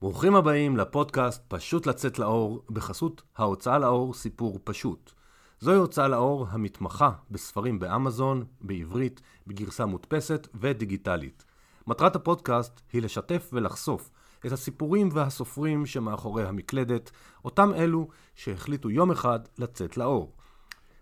[0.00, 5.12] ברוכים הבאים לפודקאסט פשוט לצאת לאור בחסות ההוצאה לאור סיפור פשוט.
[5.60, 11.44] זוהי הוצאה לאור המתמחה בספרים באמזון, בעברית, בגרסה מודפסת ודיגיטלית.
[11.86, 14.10] מטרת הפודקאסט היא לשתף ולחשוף
[14.46, 17.10] את הסיפורים והסופרים שמאחורי המקלדת,
[17.44, 20.32] אותם אלו שהחליטו יום אחד לצאת לאור.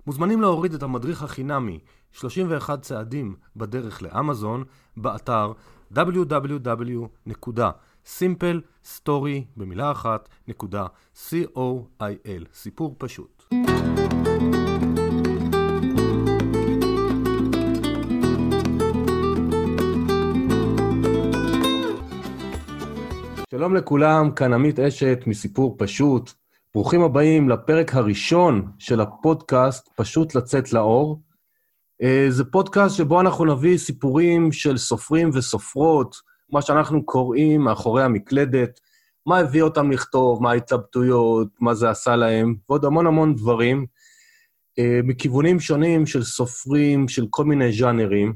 [0.07, 1.81] מוזמנים להוריד את המדריך החינמי
[2.13, 4.65] 31 צעדים בדרך לאמזון
[4.97, 5.53] באתר
[8.07, 10.87] www.simplestory במילה אחת נקודה
[11.29, 13.45] co.il סיפור פשוט.
[23.51, 26.33] שלום לכולם, כאן עמית אשת מסיפור פשוט.
[26.75, 31.23] ברוכים הבאים לפרק הראשון של הפודקאסט פשוט לצאת לאור.
[32.03, 36.17] אה, זה פודקאסט שבו אנחנו נביא סיפורים של סופרים וסופרות,
[36.53, 38.81] מה שאנחנו קוראים מאחורי המקלדת,
[39.27, 43.87] מה הביא אותם לכתוב, מה ההתלבטויות, מה זה עשה להם, ועוד המון המון דברים,
[44.79, 48.35] אה, מכיוונים שונים של סופרים, של כל מיני ז'אנרים,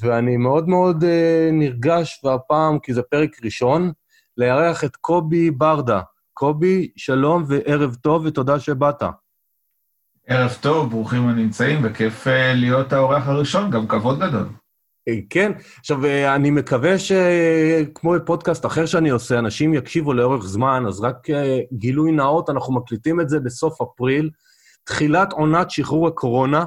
[0.00, 3.92] ואני מאוד מאוד אה, נרגש, והפעם, כי זה פרק ראשון,
[4.36, 6.00] לארח את קובי ברדה.
[6.32, 9.02] קובי, שלום וערב טוב, ותודה שבאת.
[10.26, 14.46] ערב טוב, ברוכים הנמצאים, וכיף להיות האורח הראשון, גם כבוד גדול.
[15.30, 15.98] כן, עכשיו,
[16.34, 21.26] אני מקווה שכמו בפודקאסט אחר שאני עושה, אנשים יקשיבו לאורך זמן, אז רק
[21.72, 24.30] גילוי נאות, אנחנו מקליטים את זה בסוף אפריל,
[24.84, 26.64] תחילת עונת שחרור הקורונה,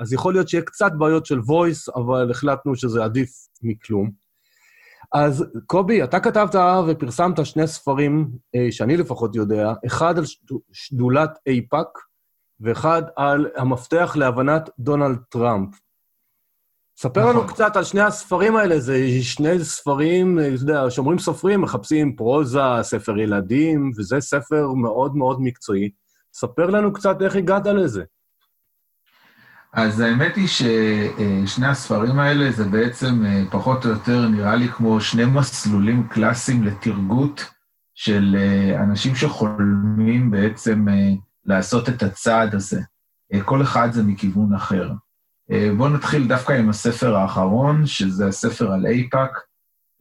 [0.00, 3.30] אז יכול להיות שיהיה קצת בעיות של voice, אבל החלטנו שזה עדיף
[3.62, 4.10] מכלום.
[5.12, 6.54] אז קובי, אתה כתבת
[6.88, 8.28] ופרסמת שני ספרים,
[8.70, 10.24] שאני לפחות יודע, אחד על
[10.72, 11.88] שדולת אייפאק,
[12.60, 15.68] ואחד על המפתח להבנת דונלד טראמפ.
[17.00, 17.54] ספר לנו נכון.
[17.54, 23.18] קצת על שני הספרים האלה, זה שני ספרים, אתה יודע, שאומרים סופרים, מחפשים פרוזה, ספר
[23.18, 25.90] ילדים, וזה ספר מאוד מאוד מקצועי.
[26.34, 28.02] ספר לנו קצת איך הגעת לזה.
[29.72, 35.00] אז האמת היא ששני הספרים האלה זה בעצם אה, פחות או יותר נראה לי כמו
[35.00, 37.44] שני מסלולים קלאסיים לתרגות
[37.94, 41.12] של אה, אנשים שחולמים בעצם אה,
[41.44, 42.80] לעשות את הצעד הזה.
[43.44, 44.90] כל אחד זה מכיוון אחר.
[45.76, 49.30] בואו נתחיל דווקא עם הספר האחרון, שזה הספר על אייפאק.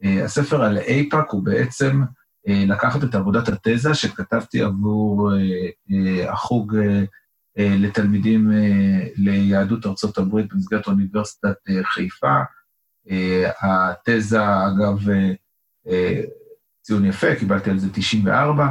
[0.03, 2.01] הספר על אייפאק הוא בעצם
[2.47, 5.31] לקחת את עבודת התזה שכתבתי עבור
[6.29, 6.77] החוג
[7.57, 8.51] ללימודי
[9.15, 12.37] יהדות ארצות הברית במסגרת אוניברסיטת חיפה.
[13.61, 14.99] התזה, אגב,
[16.81, 18.69] ציון יפה, קיבלתי על זה 94,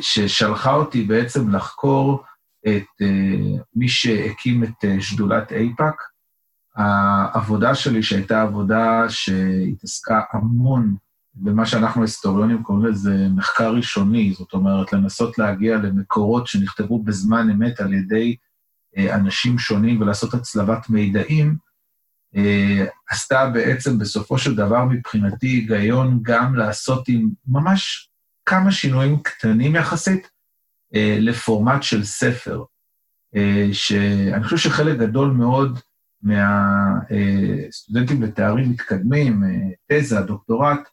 [0.00, 2.24] ששלחה אותי בעצם לחקור
[2.68, 6.02] את uh, מי שהקים את uh, שדולת אייפאק.
[6.76, 10.96] העבודה שלי, שהייתה עבודה שהתעסקה המון
[11.34, 17.80] במה שאנחנו היסטוריונים קוראים לזה מחקר ראשוני, זאת אומרת, לנסות להגיע למקורות שנכתבו בזמן אמת
[17.80, 18.36] על ידי
[18.96, 21.72] uh, אנשים שונים ולעשות הצלבת מידעים,
[23.10, 28.10] עשתה בעצם בסופו של דבר מבחינתי היגיון גם לעשות עם ממש
[28.46, 30.31] כמה שינויים קטנים יחסית, אה,
[30.94, 32.64] לפורמט של ספר,
[33.36, 35.78] אה, שאני חושב שחלק גדול מאוד
[36.22, 39.50] מהסטודנטים לתארים מתקדמים, אה,
[39.86, 40.88] תזה, דוקטורט,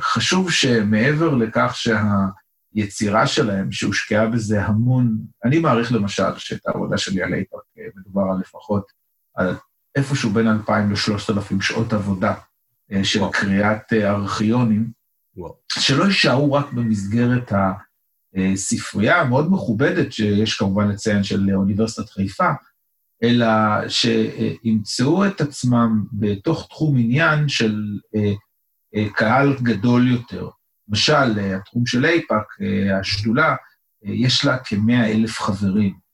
[0.00, 7.34] חשוב שמעבר לכך שהיצירה שלהם, שהושקעה בזה המון, אני מעריך למשל שאת העבודה שלי על
[7.34, 7.60] איפא"ק
[7.96, 8.86] מדובר על לפחות
[9.34, 9.54] על
[9.96, 12.34] איפשהו בין 2,000 ל-3,000 שעות עבודה
[13.02, 13.32] של וואו.
[13.32, 14.90] קריאת ארכיונים,
[15.36, 15.56] וואו.
[15.78, 17.72] שלא יישארו רק במסגרת ה...
[18.54, 22.50] ספרייה מאוד מכובדת, שיש כמובן לציין של אוניברסיטת חיפה,
[23.22, 23.46] אלא
[23.88, 28.32] שימצאו את עצמם בתוך תחום עניין של אה,
[28.94, 30.48] אה, קהל גדול יותר.
[30.88, 33.56] למשל, התחום של אייפאק, אה, השדולה,
[34.02, 36.06] יש לה כמאה אלף חברים.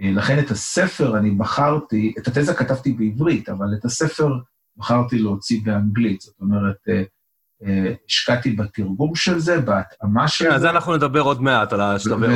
[0.00, 4.28] לכן את הספר אני בחרתי, את התזה כתבתי בעברית, אבל את הספר
[4.76, 6.20] בחרתי להוציא באנגלית.
[6.20, 6.76] זאת אומרת,
[8.06, 10.50] השקעתי בתרגום של זה, בהתאמה של כן, זה.
[10.50, 12.26] כן, על זה אנחנו נדבר עוד מעט, על השלבי...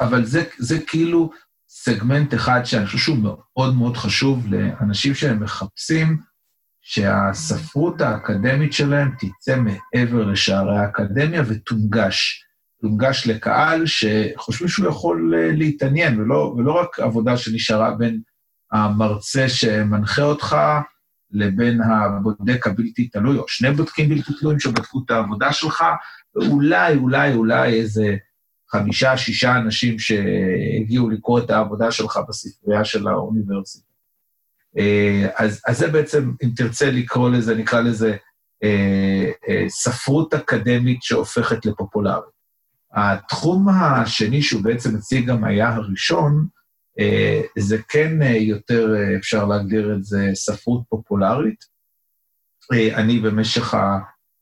[0.00, 1.30] אבל זה, זה כאילו
[1.68, 6.18] סגמנט אחד שאני חושב שהוא מאוד מאוד חשוב לאנשים שהם מחפשים
[6.82, 12.44] שהספרות האקדמית שלהם תצא מעבר לשערי האקדמיה ותונגש.
[12.80, 18.20] תונגש לקהל שחושבים שהוא יכול אה, להתעניין, ולא, ולא רק עבודה שנשארה בין
[18.72, 20.56] המרצה שמנחה אותך,
[21.30, 25.84] לבין הבודק הבלתי תלוי, או שני בודקים בלתי תלויים שבדקו את העבודה שלך,
[26.36, 28.16] ואולי, אולי, אולי איזה
[28.70, 33.88] חמישה, שישה אנשים שהגיעו לקרוא את העבודה שלך בספרייה של האוניברסיטה.
[34.78, 38.16] אה, אז, אז זה בעצם, אם תרצה לקרוא לזה, נקרא לזה
[38.62, 42.38] אה, אה, ספרות אקדמית שהופכת לפופולרית.
[42.92, 46.46] התחום השני, שהוא בעצם אצלי גם היה הראשון,
[47.58, 51.64] זה כן אה, יותר, אה, אפשר להגדיר את זה, ספרות פופולרית.
[52.72, 53.74] אה, אני במשך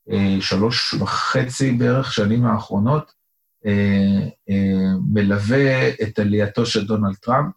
[0.09, 3.13] השלוש וחצי בערך שנים האחרונות,
[3.67, 7.55] אה, אה, מלווה את עלייתו של דונלד טראמפ,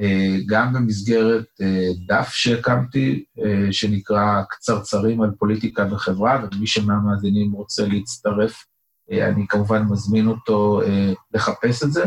[0.00, 1.46] אה, גם במסגרת
[2.06, 3.24] דף שהקמתי,
[3.70, 8.64] שנקרא קצרצרים על פוליטיקה וחברה, ומי שמהמאזינים רוצה להצטרף,
[9.10, 10.80] אני כמובן מזמין אותו
[11.34, 12.04] לחפש את זה,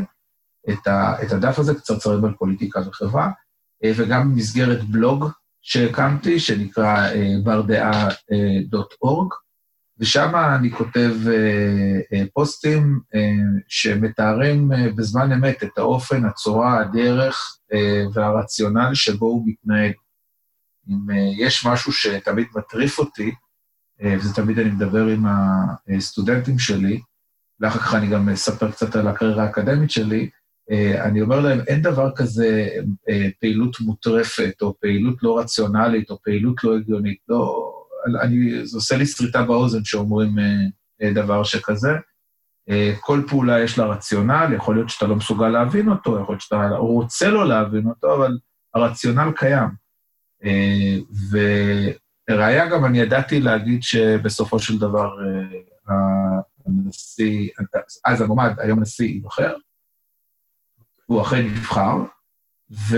[0.70, 3.32] את הדף הזה, קצרצרים על פוליטיקה וחברה,
[3.96, 5.30] וגם במסגרת בלוג
[5.62, 7.10] שהקמתי, שנקרא
[7.44, 9.36] ברדעה.org,
[10.00, 13.20] ושם אני כותב אה, אה, פוסטים אה,
[13.68, 19.92] שמתארים אה, בזמן אמת את האופן, הצורה, הדרך אה, והרציונל שבו הוא מתנהל.
[20.90, 23.32] אם אה, יש משהו שתמיד מטריף אותי,
[24.02, 25.26] אה, וזה תמיד אני מדבר עם
[25.98, 27.02] הסטודנטים שלי,
[27.60, 30.30] ואחר כך אני גם אספר קצת על הקריירה האקדמית שלי, אה,
[31.00, 32.70] אני אומר להם, אין דבר כזה
[33.10, 37.18] אה, פעילות מוטרפת, או פעילות לא רציונלית, או פעילות לא הגיונית.
[37.30, 37.72] לא,
[38.22, 40.44] אני, זה עושה לי שריטה באוזן שאומרים אה,
[41.02, 41.94] אה, דבר שכזה.
[42.70, 46.42] אה, כל פעולה יש לה רציונל, יכול להיות שאתה לא מסוגל להבין אותו, יכול להיות
[46.42, 48.38] שאתה רוצה לא להבין אותו, אבל
[48.76, 49.70] הרציונל קיים.
[50.46, 50.98] אה,
[52.30, 55.10] וראיה גם, אני ידעתי להגיד שבסופו של דבר
[55.90, 55.96] אה,
[56.66, 57.50] הנשיא,
[58.06, 59.56] אז המועמד, היום הנשיא ייבחר,
[61.06, 61.98] הוא אכן נבחר,
[62.90, 62.98] ו...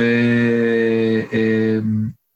[1.33, 1.80] אה,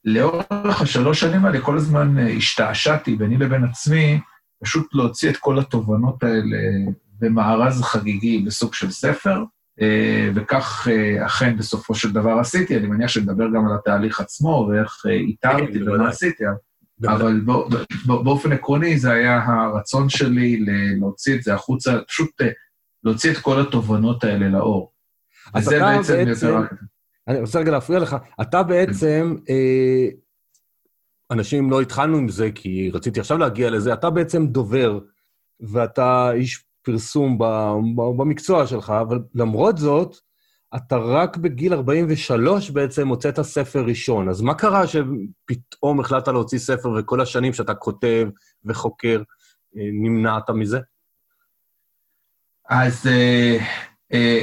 [0.06, 4.19] לאורך השלוש שנים האלה כל הזמן אה, השתעשעתי ביני לבין עצמי,
[4.63, 6.57] פשוט להוציא את כל התובנות האלה
[7.19, 9.44] במארז חגיגי בסוג של ספר,
[9.81, 12.77] אה, וכך אה, אכן בסופו של דבר עשיתי.
[12.77, 16.44] אני מניח שנדבר גם על התהליך עצמו ואיך איתרתי כן, ומה עשיתי,
[17.07, 17.41] אבל
[18.06, 20.65] באופן עקרוני זה היה הרצון שלי
[21.00, 22.41] להוציא את זה החוצה, פשוט
[23.03, 24.90] להוציא את כל התובנות האלה לאור.
[25.53, 26.25] אז אתה בעצם...
[27.27, 28.15] אני רוצה רגע להפריע לך.
[28.42, 30.07] אתה בעצם, אה,
[31.31, 35.00] אנשים לא התחלנו עם זה, כי רציתי עכשיו להגיע לזה, אתה בעצם דובר,
[35.59, 37.38] ואתה איש פרסום
[38.18, 40.18] במקצוע שלך, אבל למרות זאת,
[40.75, 44.30] אתה רק בגיל 43 בעצם הוצאת ספר ראשון.
[44.30, 48.27] אז מה קרה שפתאום החלטת להוציא ספר וכל השנים שאתה כותב
[48.65, 49.21] וחוקר,
[49.77, 50.80] אה, נמנעת מזה?
[52.69, 53.57] אז אה,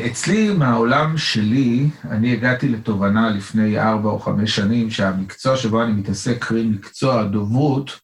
[0.06, 6.44] אצלי, מהעולם שלי, אני הגעתי לתובנה לפני ארבע או חמש שנים שהמקצוע שבו אני מתעסק,
[6.44, 8.00] קרי מקצוע הדוברות,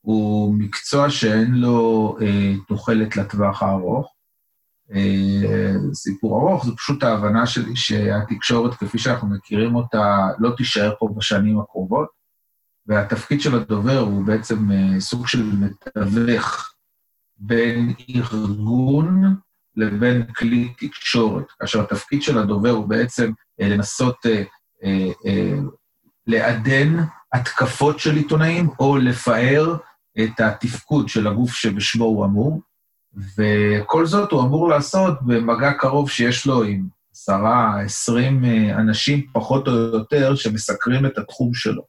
[0.00, 4.14] הוא מקצוע שאין לו אה, תוחלת לטווח הארוך.
[4.94, 11.08] אה, סיפור ארוך, זו פשוט ההבנה שלי שהתקשורת, כפי שאנחנו מכירים אותה, לא תישאר פה
[11.16, 12.08] בשנים הקרובות,
[12.86, 16.74] והתפקיד של הדובר הוא בעצם אה, סוג של מתווך
[17.36, 19.36] בין ארגון
[19.76, 24.42] לבין כלי תקשורת, כאשר התפקיד של הדובר הוא בעצם אה, לנסות אה,
[24.84, 25.58] אה, אה,
[26.26, 26.96] לעדן
[27.32, 29.76] התקפות של עיתונאים או לפאר
[30.24, 32.60] את התפקוד של הגוף שבשמו הוא אמור,
[33.38, 39.68] וכל זאת הוא אמור לעשות במגע קרוב שיש לו עם עשרה, עשרים אה, אנשים פחות
[39.68, 41.82] או יותר שמסקרים את התחום שלו.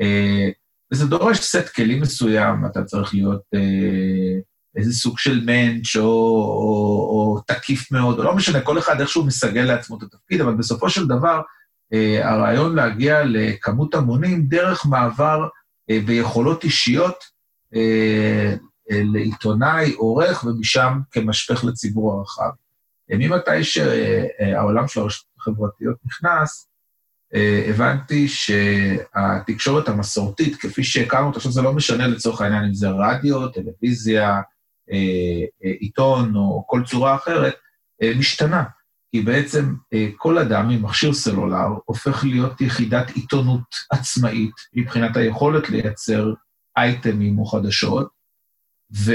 [0.00, 0.48] אה,
[0.92, 4.38] וזה דורש סט כלים מסוים, אתה צריך להיות אה,
[4.76, 9.24] איזה סוג של מענץ' או, או, או תקיף מאוד, או לא משנה, כל אחד איכשהו
[9.24, 11.40] מסגל לעצמו את התפקיד, אבל בסופו של דבר,
[11.92, 15.48] אה, הרעיון להגיע לכמות המונים דרך מעבר
[15.90, 17.24] אה, ביכולות אישיות
[17.74, 18.54] אה,
[18.90, 22.50] אה, לעיתונאי, עורך, ומשם כמשפך לציבור הרחב.
[23.12, 26.68] אה, ממתי שהעולם של הרשתות החברתיות נכנס,
[27.34, 32.88] אה, הבנתי שהתקשורת המסורתית, כפי שהכרנו אותה, עכשיו זה לא משנה לצורך העניין אם זה
[32.88, 34.42] רדיו, טלוויזיה, אה, אה,
[35.80, 37.54] עיתון או כל צורה אחרת,
[38.02, 38.64] אה, משתנה.
[39.14, 39.74] כי בעצם
[40.16, 46.32] כל אדם עם מכשיר סלולר הופך להיות יחידת עיתונות עצמאית מבחינת היכולת לייצר
[46.76, 48.08] אייטמים או חדשות.
[48.96, 49.12] ו...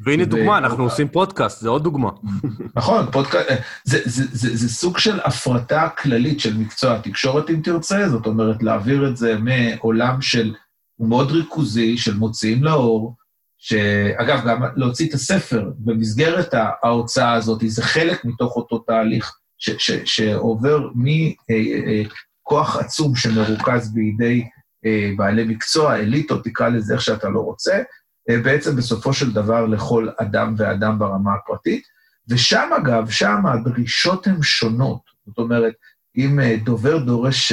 [0.00, 0.26] והנה ו...
[0.26, 2.10] דוגמה, אנחנו עושים פודקאסט, זה עוד דוגמה.
[2.76, 3.48] נכון, פודקאסט,
[3.84, 8.62] זה, זה, זה, זה סוג של הפרטה כללית של מקצוע התקשורת, אם תרצה, זאת אומרת,
[8.62, 10.54] להעביר את זה מעולם של,
[10.96, 13.16] הוא מאוד ריכוזי, של מוציאים לאור,
[13.58, 19.90] שאגב, גם להוציא את הספר במסגרת ההוצאה הזאת, זה חלק מתוך אותו תהליך ש, ש,
[19.90, 24.44] שעובר מכוח עצום שמרוכז בידי
[24.86, 27.82] אה, בעלי מקצוע, אליטות, תקרא לזה איך שאתה לא רוצה,
[28.30, 31.82] אה, בעצם בסופו של דבר לכל אדם ואדם ברמה הפרטית.
[32.28, 35.00] ושם, אגב, שם הדרישות הן שונות.
[35.26, 35.72] זאת אומרת,
[36.16, 37.52] אם אה, דובר דורש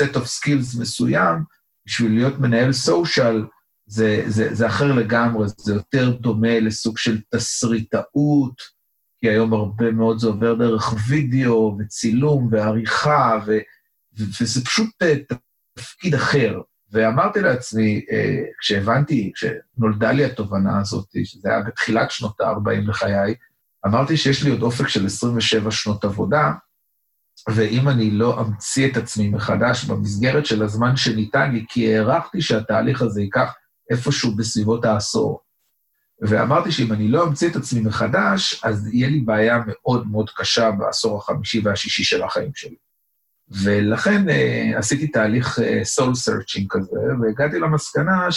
[0.00, 1.42] set of skills מסוים,
[1.86, 3.44] בשביל להיות מנהל סושיאל,
[3.92, 8.62] זה, זה, זה אחר לגמרי, זה יותר דומה לסוג של תסריטאות,
[9.20, 13.58] כי היום הרבה מאוד זה עובר דרך וידאו וצילום ועריכה, ו,
[14.18, 15.14] ו, וזה פשוט אה,
[15.74, 16.60] תפקיד אחר.
[16.92, 23.34] ואמרתי לעצמי, אה, כשהבנתי, כשנולדה לי התובנה הזאת, שזה היה בתחילת שנות ה-40 לחיי,
[23.86, 26.52] אמרתי שיש לי עוד אופק של 27 שנות עבודה,
[27.48, 33.02] ואם אני לא אמציא את עצמי מחדש במסגרת של הזמן שניתן לי, כי הערכתי שהתהליך
[33.02, 33.54] הזה ייקח
[33.90, 35.40] איפשהו בסביבות העשור.
[36.20, 40.70] ואמרתי שאם אני לא אמציא את עצמי מחדש, אז יהיה לי בעיה מאוד מאוד קשה
[40.70, 42.76] בעשור החמישי והשישי של החיים שלי.
[43.48, 48.28] ולכן uh, עשיתי תהליך uh, soul searching כזה, והגעתי למסקנה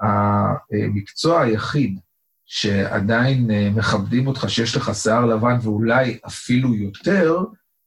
[0.00, 1.98] שהמקצוע היחיד
[2.46, 7.38] שעדיין uh, מכבדים אותך, שיש לך שיער לבן ואולי אפילו יותר,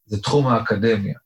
[0.05, 1.17] זה תחום האקדמיה.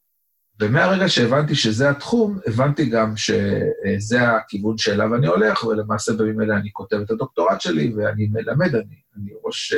[0.60, 6.70] ומהרגע שהבנתי שזה התחום, הבנתי גם שזה הכיוון שאליו אני הולך, ולמעשה בימים אלה אני
[6.74, 9.74] כותב את הדוקטורט שלי, ואני מלמד, אני, אני ראש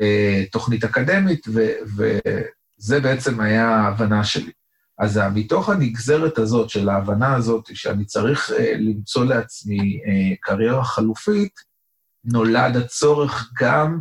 [0.00, 4.52] אה, תוכנית אקדמית, ו, וזה בעצם היה ההבנה שלי.
[4.98, 11.52] אז מתוך הנגזרת הזאת, של ההבנה הזאת, שאני צריך אה, למצוא לעצמי אה, קריירה חלופית,
[12.24, 14.00] נולד הצורך גם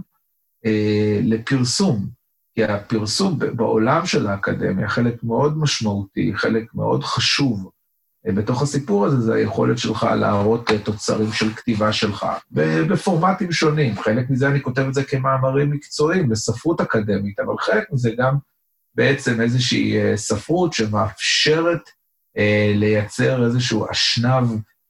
[0.65, 2.22] אה, לפרסום.
[2.55, 7.72] כי הפרסום בעולם של האקדמיה, חלק מאוד משמעותי, חלק מאוד חשוב
[8.27, 13.95] אה, בתוך הסיפור הזה, זה היכולת שלך להראות אה, תוצרים של כתיבה שלך, בפורמטים שונים.
[14.00, 18.38] חלק מזה אני כותב את זה כמאמרים מקצועיים, לספרות אקדמית, אבל חלק מזה גם
[18.95, 21.89] בעצם איזושהי אה, ספרות שמאפשרת
[22.38, 24.48] אה, לייצר איזשהו אשנב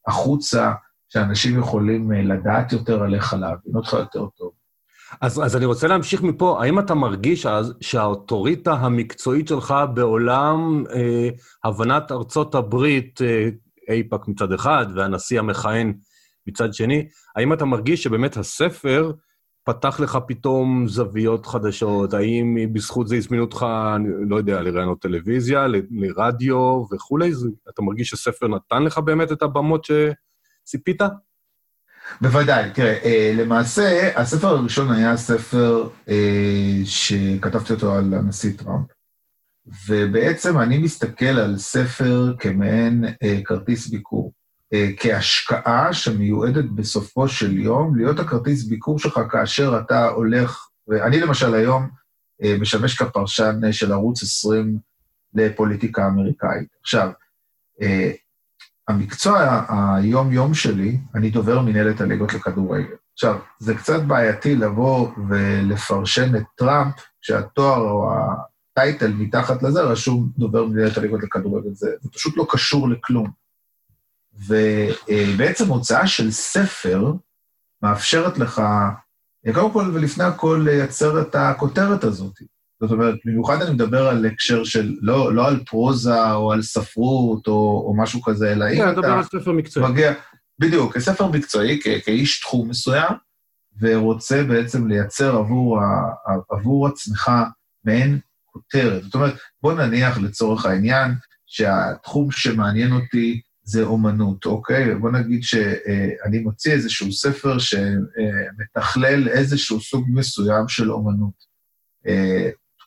[0.07, 0.73] החוצה,
[1.09, 4.51] שאנשים יכולים לדעת יותר עליך, להבין אותך יותר טוב.
[5.21, 6.63] אז, אז אני רוצה להמשיך מפה.
[6.63, 11.29] האם אתה מרגיש אז שהאוטוריטה המקצועית שלך בעולם אה,
[11.63, 13.49] הבנת ארצות הברית, אה,
[13.89, 15.93] אייפאק מצד אחד והנשיא המכהן
[16.47, 19.11] מצד שני, האם אתה מרגיש שבאמת הספר
[19.65, 22.13] פתח לך פתאום זוויות חדשות?
[22.13, 23.65] האם בזכות זה הזמינו אותך,
[23.95, 27.31] אני לא יודע, לראיונות טלוויזיה, ל, לרדיו וכולי?
[27.69, 31.01] אתה מרגיש שהספר נתן לך באמת את הבמות שציפית?
[32.21, 38.87] בוודאי, תראה, אה, למעשה, הספר הראשון היה ספר אה, שכתבתי אותו על הנשיא טראמפ,
[39.87, 44.33] ובעצם אני מסתכל על ספר כמעין אה, כרטיס ביקור,
[44.97, 51.89] כהשקעה שמיועדת בסופו של יום להיות הכרטיס ביקור שלך כאשר אתה הולך, ואני למשל היום
[52.59, 54.77] משמש כפרשן של ערוץ 20
[55.33, 56.67] לפוליטיקה אמריקאית.
[56.81, 57.09] עכשיו,
[58.87, 62.95] המקצוע היום-יום שלי, אני דובר מנהלת הליגות לכדורגל.
[63.13, 68.11] עכשיו, זה קצת בעייתי לבוא ולפרשן את טראמפ, כשהתואר או
[68.73, 71.69] הטייטל מתחת לזה רשום דובר מנהלת הליגות לכדורגל.
[71.73, 73.27] זה, זה פשוט לא קשור לכלום.
[74.47, 77.13] ובעצם הוצאה של ספר
[77.81, 78.61] מאפשרת לך,
[79.53, 82.39] קודם כל ולפני הכל, לייצר את הכותרת הזאת.
[82.81, 87.47] זאת אומרת, במיוחד אני מדבר על הקשר של, לא, לא על פרוזה או על ספרות
[87.47, 88.81] או, או משהו כזה, אלא אם אתה...
[88.81, 89.91] כן, אני מדבר על ספר מקצועי.
[89.91, 90.13] מגיע,
[90.59, 93.13] בדיוק, כספר מקצועי, כ, כאיש תחום מסוים,
[93.81, 95.85] ורוצה בעצם לייצר עבור, ה,
[96.49, 97.31] עבור עצמך
[97.85, 99.03] מעין כותרת.
[99.03, 101.11] זאת אומרת, בוא נניח לצורך העניין
[101.45, 104.95] שהתחום שמעניין אותי זה אומנות, אוקיי?
[104.95, 111.53] בוא נגיד שאני מוציא איזשהו ספר שמתכלל איזשהו סוג מסוים של אומנות.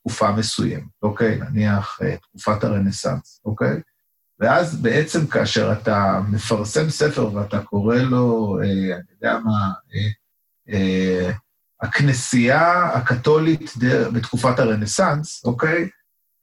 [0.06, 1.38] תקופה מסוימת, אוקיי?
[1.38, 3.80] נניח אה, תקופת הרנסאנס, אוקיי?
[4.40, 10.08] ואז בעצם כאשר אתה מפרסם ספר ואתה קורא לו, אה, אני יודע מה, אה,
[10.74, 11.32] אה,
[11.82, 13.74] הכנסייה הקתולית
[14.14, 15.88] בתקופת הרנסאנס, אוקיי?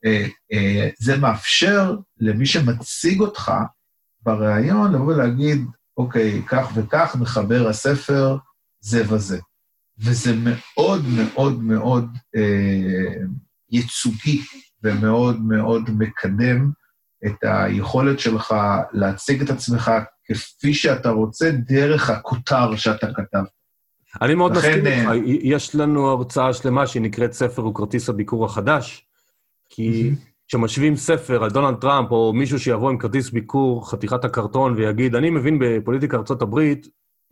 [0.05, 3.51] אה, אה, זה מאפשר למי שמציג אותך
[4.21, 5.65] בריאיון לבוא ולהגיד,
[5.97, 8.37] אוקיי, כך וכך מחבר הספר
[8.79, 9.39] זה וזה.
[9.97, 13.25] וזה מאוד מאוד מאוד אה,
[13.73, 14.41] ייצוגי
[14.83, 16.71] ומאוד מאוד מקדם
[17.25, 18.55] את היכולת שלך
[18.93, 19.91] להציג את עצמך
[20.25, 23.49] כפי שאתה רוצה דרך הכותר שאתה כתבת.
[24.21, 29.05] אני מאוד מסכים איתך, אה, יש לנו הרצאה שלמה שנקראת ספר וכרטיס הביקור החדש,
[29.69, 30.11] כי
[30.47, 35.29] כשמשווים ספר על דונלד טראמפ, או מישהו שיבוא עם כרטיס ביקור, חתיכת הקרטון, ויגיד, אני
[35.29, 36.59] מבין בפוליטיקה ארה"ב,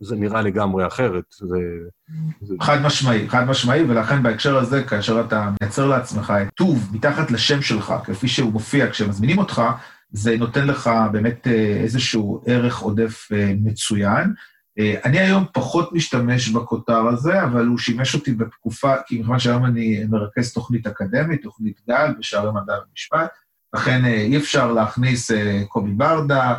[0.02, 1.24] זה נראה לגמרי אחרת.
[1.30, 1.56] זה,
[2.40, 2.54] זה...
[2.60, 7.62] חד משמעי, חד משמעי, ולכן בהקשר הזה, כאשר אתה מייצר לעצמך את טוב מתחת לשם
[7.62, 9.62] שלך, כפי שהוא מופיע כשמזמינים אותך,
[10.12, 14.34] זה נותן לך באמת אה, איזשהו ערך עודף אה, מצוין.
[14.78, 19.64] אה, אני היום פחות משתמש בכותר הזה, אבל הוא שימש אותי בתקופה, כי מכיוון שהיום
[19.64, 23.30] אני מרכז תוכנית אקדמית, תוכנית גל בשערי מדע ומשפט,
[23.74, 25.30] לכן אי אפשר להכניס
[25.68, 26.54] קובי ברדה,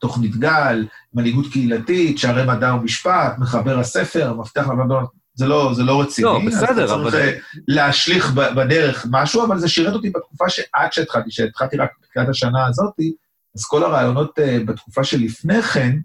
[0.00, 5.04] תוכנית גל, מנהיגות קהילתית, שערי מדע ומשפט, מחבר הספר, מפתח למדון,
[5.34, 6.26] זה לא, זה לא רציני.
[6.26, 7.10] לא, בסדר, אבל...
[7.10, 12.66] צריך להשליך בדרך משהו, אבל זה שירת אותי בתקופה שעד שהתחלתי, שהתחלתי רק בתחילת השנה
[12.66, 12.94] הזאת,
[13.56, 15.96] אז כל הרעיונות בתקופה שלפני כן,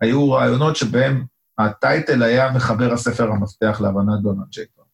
[0.00, 1.24] היו רעיונות שבהם
[1.58, 4.84] הטייטל היה מחבר הספר המפתח להבנת דונלד ג'ייקון.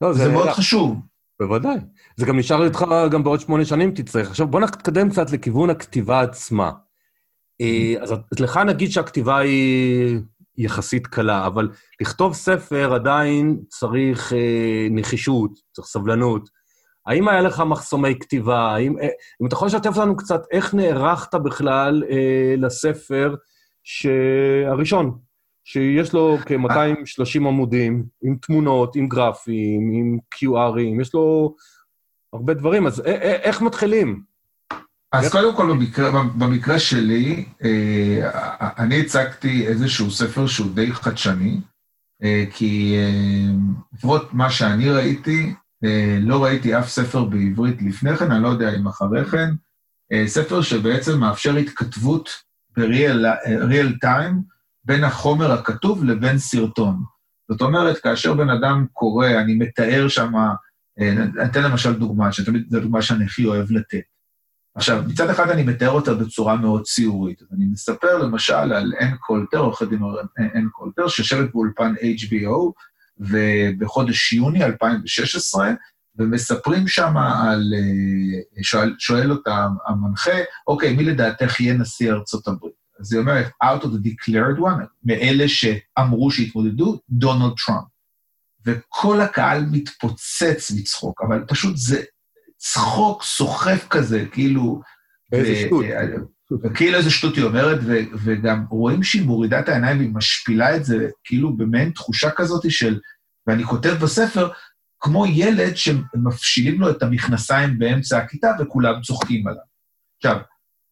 [0.00, 1.00] לא, זה, זה מאוד חשוב.
[1.40, 1.76] בוודאי.
[2.16, 4.30] זה גם נשאר איתך גם בעוד שמונה שנים תצטרך.
[4.30, 6.70] עכשיו, בוא נתקדם קצת לכיוון הכתיבה עצמה.
[7.60, 10.20] אה, אז לך נגיד שהכתיבה היא
[10.58, 11.68] יחסית קלה, אבל
[12.00, 16.48] לכתוב ספר עדיין צריך אה, נחישות, צריך סבלנות.
[17.06, 18.58] האם היה לך מחסומי כתיבה?
[18.58, 19.08] האם, אה,
[19.42, 23.34] אם אתה יכול לשתף לנו קצת איך נערכת בכלל אה, לספר
[24.66, 25.18] הראשון,
[25.64, 31.54] שיש לו כ-230 עמודים, עם תמונות, עם גרפים, עם QRים, יש לו
[32.32, 33.00] הרבה דברים, אז
[33.42, 34.22] איך מתחילים?
[35.12, 35.32] אז.
[35.32, 41.60] קודם כל, במקרה, במקרה שלי, אה, אני הצגתי איזשהו ספר שהוא די חדשני,
[42.22, 43.52] אה, כי אה,
[43.92, 45.54] לפחות מה שאני ראיתי,
[46.20, 49.50] לא ראיתי אף ספר בעברית לפני כן, אני לא יודע אם אחרי כן,
[50.26, 52.30] ספר שבעצם מאפשר התכתבות
[52.76, 54.34] ב-real time
[54.84, 57.02] בין החומר הכתוב לבין סרטון.
[57.50, 60.32] זאת אומרת, כאשר בן אדם קורא, אני מתאר שם,
[61.44, 64.17] אתן למשל דוגמה, שתמיד זו דוגמה שאני הכי אוהב לתת.
[64.78, 67.42] עכשיו, מצד אחד אני מתאר אותה בצורה מאוד ציורית.
[67.52, 70.00] אני מספר למשל על אן קולטר, עורכת דין
[70.56, 72.72] אן קולטר, שיושבת באולפן HBO,
[73.18, 75.72] ובחודש יוני 2016,
[76.18, 82.74] ומספרים שם על, אה, שואל, שואל אותה המנחה, אוקיי, מי לדעתך יהיה נשיא ארצות הברית?
[83.00, 87.84] אז היא אומרת, out of the declared one, מאלה שאמרו שהתמודדו, דונלד טראמפ.
[88.66, 92.02] וכל הקהל מתפוצץ מצחוק, אבל פשוט זה
[92.58, 94.80] צחוק סוחף כזה, כאילו...
[95.32, 95.84] איזה שטות.
[96.64, 100.84] וכאילו איזה שטות היא אומרת, ו, וגם רואים שהיא מורידה את העיניים והיא משפילה את
[100.84, 103.00] זה, כאילו במעין תחושה כזאת של,
[103.46, 104.50] ואני כותב בספר,
[105.00, 109.62] כמו ילד שמפשילים לו את המכנסיים באמצע הכיתה וכולם צוחקים עליו.
[110.16, 110.36] עכשיו,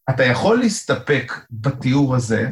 [0.09, 2.51] אתה יכול להסתפק בתיאור הזה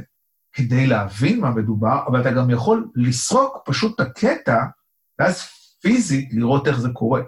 [0.53, 4.57] כדי להבין מה מדובר, אבל אתה גם יכול לסרוק פשוט את הקטע,
[5.19, 5.41] ואז
[5.81, 7.21] פיזית לראות איך זה קורה.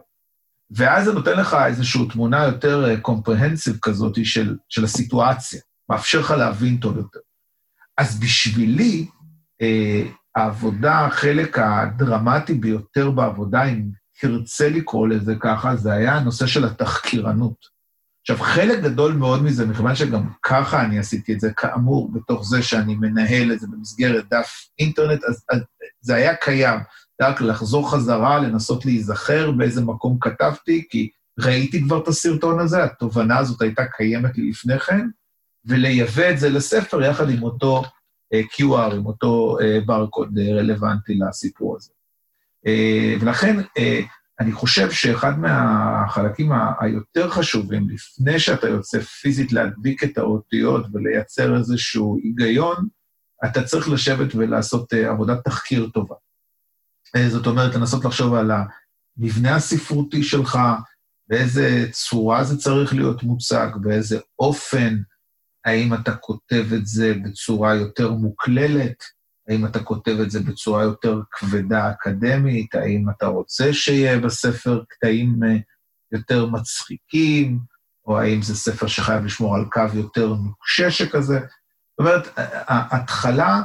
[0.71, 6.31] ואז זה נותן לך איזושהי תמונה יותר קומפרהנסיב אה, כזאת של, של הסיטואציה, מאפשר לך
[6.31, 7.19] להבין טוב יותר.
[7.97, 9.07] אז בשבילי,
[9.61, 10.03] אה,
[10.35, 13.83] העבודה, החלק הדרמטי ביותר בעבודה, אם
[14.21, 17.77] תרצה לקרוא לזה ככה, זה היה הנושא של התחקירנות.
[18.21, 22.63] עכשיו, חלק גדול מאוד מזה, מכיוון שגם ככה אני עשיתי את זה, כאמור, בתוך זה
[22.63, 25.59] שאני מנהל את זה במסגרת דף אינטרנט, אז, אז
[26.01, 26.79] זה היה קיים.
[27.21, 33.37] רק לחזור חזרה, לנסות להיזכר באיזה מקום כתבתי, כי ראיתי כבר את הסרטון הזה, התובנה
[33.37, 35.07] הזאת הייתה קיימת לי לפני כן,
[35.65, 41.15] ולייבא את זה לספר יחד עם אותו uh, QR, עם אותו uh, ברקוד uh, רלוונטי
[41.15, 41.91] לסיפור הזה.
[42.65, 43.81] Uh, ולכן, uh,
[44.39, 52.17] אני חושב שאחד מהחלקים היותר חשובים, לפני שאתה יוצא פיזית להדביק את האותיות ולייצר איזשהו
[52.23, 52.87] היגיון,
[53.45, 56.15] אתה צריך לשבת ולעשות uh, עבודת תחקיר טובה.
[57.15, 58.51] Uh, זאת אומרת, לנסות לחשוב על
[59.17, 60.59] המבנה הספרותי שלך,
[61.29, 64.97] באיזה צורה זה צריך להיות מוצג, באיזה אופן,
[65.65, 69.03] האם אתה כותב את זה בצורה יותר מוקללת,
[69.47, 72.75] האם אתה כותב את זה בצורה יותר כבדה אקדמית?
[72.75, 75.57] האם אתה רוצה שיהיה בספר קטעים אה,
[76.11, 77.59] יותר מצחיקים?
[78.05, 81.39] או האם זה ספר שחייב לשמור על קו יותר נוקשה שכזה?
[81.39, 82.27] זאת אומרת,
[82.67, 83.61] ההתחלה אה,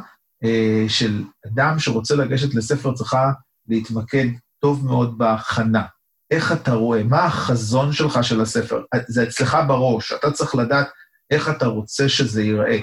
[0.88, 3.31] של אדם שרוצה לגשת לספר צריכה
[3.68, 4.26] להתמקד
[4.59, 5.83] טוב מאוד בהכנה.
[6.31, 7.05] איך אתה רואה?
[7.05, 8.83] מה החזון שלך של הספר?
[9.07, 10.88] זה אצלך בראש, אתה צריך לדעת
[11.31, 12.78] איך אתה רוצה שזה ייראה.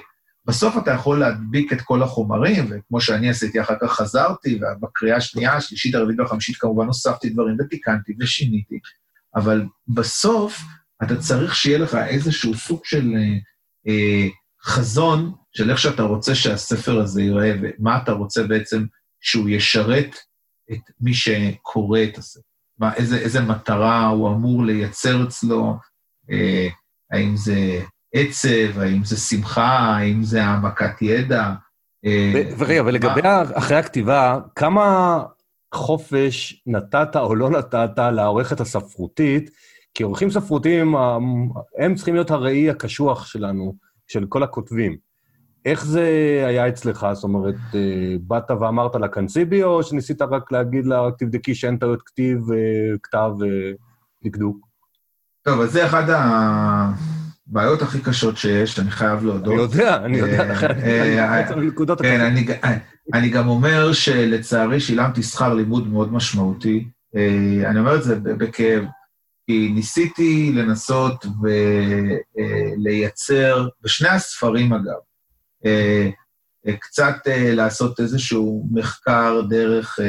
[0.46, 5.54] בסוף אתה יכול להדביק את כל החומרים, וכמו שאני עשיתי, אחר כך חזרתי, ובקריאה השנייה,
[5.54, 8.80] השלישית, הרביעית והחמישית כמובן הוספתי דברים ותיקנתי ושיניתי,
[9.36, 10.62] אבל בסוף
[11.04, 13.38] אתה צריך שיהיה לך איזשהו סוג של אה,
[13.88, 14.28] אה,
[14.64, 18.86] חזון של איך שאתה רוצה שהספר הזה ייראה, ומה אתה רוצה בעצם
[19.22, 20.16] שהוא ישרת
[20.72, 22.42] את מי שקורא את הספר.
[22.80, 25.78] מה, איזה, איזה מטרה הוא אמור לייצר אצלו,
[26.32, 26.68] אה,
[27.12, 27.82] האם זה
[28.14, 31.54] עצב, האם זה שמחה, האם זה העמקת ידע.
[32.06, 33.22] אה, ורגע, ולגבי
[33.54, 35.20] אחרי הכתיבה, כמה
[35.74, 39.50] חופש נתת או לא נתת לעורכת הספרותית?
[39.94, 40.96] כי עורכים ספרותיים,
[41.80, 43.76] הם צריכים להיות הראי הקשוח שלנו,
[44.10, 44.98] של כל הכותבים.
[45.66, 46.06] איך זה
[46.48, 47.08] היה אצלך?
[47.14, 52.02] זאת אומרת, אה, באת ואמרת לה קנסיבי, או שניסית רק להגיד לה, תבדקי שאין טעויות
[52.06, 53.32] כתיב, אה, כתב,
[54.26, 54.58] דקדוק?
[55.42, 56.04] טוב, אז זה אחד.
[57.48, 59.54] הבעיות הכי קשות שיש, אני חייב להודות.
[59.54, 60.56] אני יודע, אני יודע,
[62.02, 62.32] כן,
[63.14, 66.88] אני גם אומר שלצערי שילמתי שכר לימוד מאוד משמעותי.
[67.66, 68.84] אני אומר את זה בכאב,
[69.50, 71.26] כי ניסיתי לנסות
[72.78, 75.00] ולייצר, בשני הספרים אגב,
[76.80, 80.00] קצת לעשות איזשהו מחקר דרך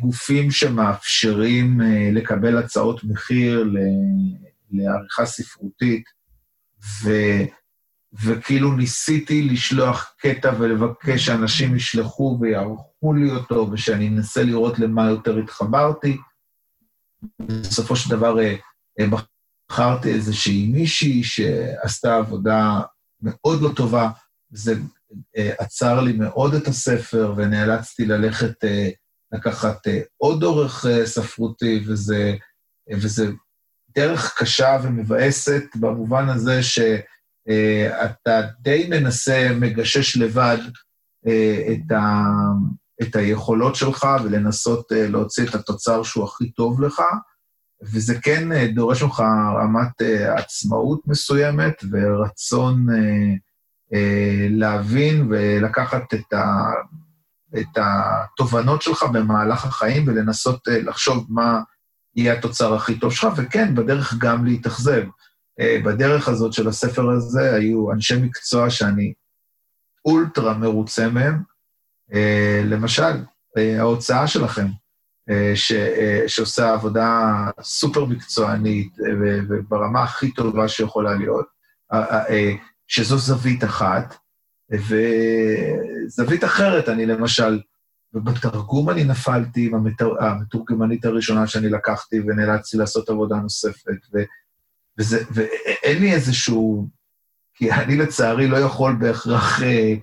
[0.00, 1.80] גופים שמאפשרים
[2.12, 3.70] לקבל הצעות מחיר
[4.70, 6.04] לעריכה ספרותית,
[7.02, 7.10] ו,
[8.24, 15.38] וכאילו ניסיתי לשלוח קטע ולבקש שאנשים ישלחו ויערכו לי אותו, ושאני אנסה לראות למה יותר
[15.38, 16.16] התחברתי.
[17.40, 18.56] בסופו של דבר אה,
[19.00, 19.06] אה,
[19.70, 22.80] בחרתי איזושהי מישהי שעשתה עבודה
[23.22, 24.10] מאוד לא טובה,
[24.50, 24.74] זה
[25.36, 28.54] אה, עצר לי מאוד את הספר, ונאלצתי ללכת,
[29.32, 29.78] לקחת
[30.16, 32.36] עוד עורך ספרותי, וזה,
[32.92, 33.26] וזה
[33.96, 40.58] דרך קשה ומבאסת במובן הזה שאתה די מנסה, מגשש לבד
[41.22, 42.22] את, ה,
[43.02, 47.02] את היכולות שלך ולנסות להוציא את התוצר שהוא הכי טוב לך,
[47.82, 49.22] וזה כן דורש ממך
[49.62, 50.02] רמת
[50.36, 52.86] עצמאות מסוימת ורצון
[54.50, 56.70] להבין ולקחת את, ה,
[57.58, 61.60] את התובנות שלך במהלך החיים ולנסות לחשוב מה
[62.16, 65.02] יהיה התוצר הכי טוב שלך, וכן, בדרך גם להתאכזב.
[65.60, 69.12] בדרך הזאת של הספר הזה היו אנשי מקצוע שאני
[70.04, 71.55] אולטרה מרוצה מהם.
[72.64, 73.22] למשל,
[73.56, 74.66] ההוצאה שלכם,
[75.54, 75.72] ש,
[76.26, 78.96] שעושה עבודה סופר מקצוענית
[79.48, 81.46] וברמה הכי טובה שיכולה להיות,
[82.88, 84.16] שזו זווית אחת,
[84.70, 87.60] וזווית אחרת, אני למשל,
[88.14, 90.24] ובתרגום אני נפלתי עם המתר...
[90.24, 94.18] המתורגמנית הראשונה שאני לקחתי ונאלצתי לעשות עבודה נוספת, ו...
[94.98, 95.24] וזה...
[95.30, 96.88] ואין לי איזשהו...
[97.54, 99.94] כי אני לצערי לא יכול בהכרח אה, אה,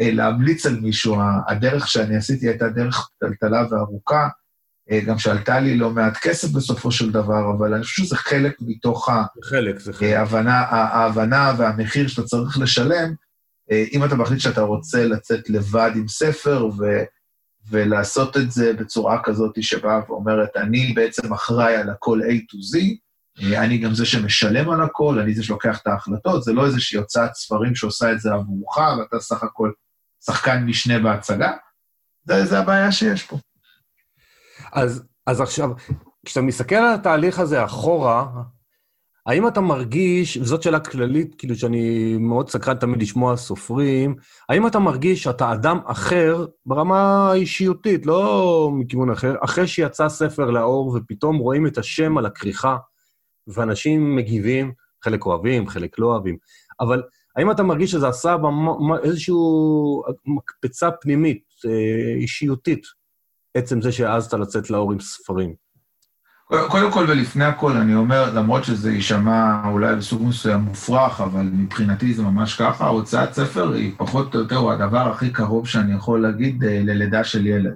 [0.00, 1.16] להמליץ על מישהו.
[1.48, 4.28] הדרך שאני עשיתי הייתה דרך טלטלה וארוכה,
[4.90, 8.56] אה, גם שעלתה לי לא מעט כסף בסופו של דבר, אבל אני חושב שזה חלק
[8.60, 9.08] מתוך
[9.44, 10.16] חלק, זה חלק.
[10.16, 13.14] ההבנה, ההבנה והמחיר שאתה צריך לשלם,
[13.70, 16.84] אה, אם אתה מחליט שאתה רוצה לצאת לבד עם ספר, ו...
[17.70, 22.78] ולעשות את זה בצורה כזאת שבאה ואומרת, אני בעצם אחראי על הכל A to Z,
[23.56, 27.34] אני גם זה שמשלם על הכל, אני זה שלוקח את ההחלטות, זה לא איזושהי הוצאת
[27.34, 29.70] ספרים שעושה את זה עבורך, ואתה סך הכל
[30.24, 31.52] שחקן משנה בהצגה.
[32.24, 33.36] זה, זה הבעיה שיש פה.
[34.72, 35.70] אז, אז עכשיו,
[36.26, 38.26] כשאתה מסתכל על התהליך הזה אחורה,
[39.26, 44.16] האם אתה מרגיש, וזאת שאלה כללית, כאילו שאני מאוד סקרן תמיד לשמוע סופרים,
[44.48, 50.86] האם אתה מרגיש שאתה אדם אחר ברמה האישיותית, לא מכיוון אחר, אחרי שיצא ספר לאור
[50.96, 52.76] ופתאום רואים את השם על הכריכה,
[53.46, 54.72] ואנשים מגיבים,
[55.04, 56.36] חלק אוהבים, חלק לא אוהבים,
[56.80, 57.02] אבל
[57.38, 58.36] האם אתה מרגיש שזה עשה
[59.02, 59.34] איזושהי
[60.26, 62.86] מקפצה פנימית, אה, אישיותית,
[63.54, 65.54] עצם זה שהעזת לצאת לאור עם ספרים?
[66.68, 72.14] קודם כל ולפני הכל, אני אומר, למרות שזה יישמע אולי בסוג מסוים מופרך, אבל מבחינתי
[72.14, 76.64] זה ממש ככה, הוצאת ספר היא פחות או יותר הדבר הכי קרוב שאני יכול להגיד
[76.64, 77.74] אה, ללידה של ילד.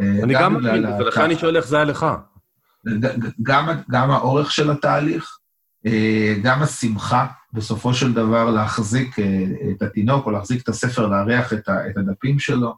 [0.00, 2.06] אה, אני גם מבין, ולכן אני שואל איך זה היה לך.
[3.42, 5.38] גם, גם האורך של התהליך,
[5.86, 9.16] אה, גם השמחה בסופו של דבר להחזיק
[9.76, 12.74] את התינוק או להחזיק את הספר, לארח את הדפים שלו.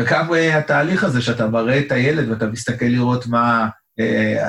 [0.00, 3.68] וגם התהליך הזה שאתה מראה את הילד ואתה מסתכל לראות מה,
[4.00, 4.48] אה,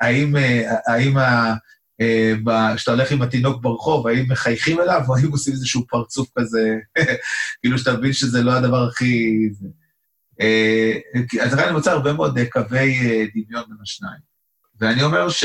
[0.00, 1.16] האם, אה, האם
[2.76, 6.78] כשאתה הולך עם התינוק ברחוב, האם מחייכים אליו, או האם עושים איזשהו פרצוף כזה,
[7.60, 9.38] כאילו שאתה מבין שזה לא הדבר הכי...
[10.40, 10.92] אה,
[11.42, 12.98] אז לכן אני מוצא הרבה מאוד קווי
[13.34, 14.32] דמיון בין השניים.
[14.80, 15.44] ואני אומר ש...